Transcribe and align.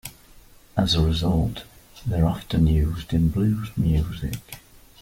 As 0.75 0.95
a 0.95 1.05
result, 1.05 1.63
they 2.07 2.21
are 2.21 2.25
often 2.25 2.65
used 2.65 3.13
in 3.13 3.29
blues 3.29 3.69
music. 3.77 4.55